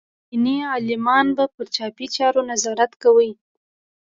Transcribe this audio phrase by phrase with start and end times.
[0.29, 3.31] دیني عالمان به پر چاپي چارو نظارت کوي.